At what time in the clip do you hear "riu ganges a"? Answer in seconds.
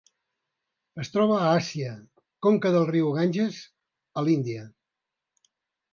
2.95-4.25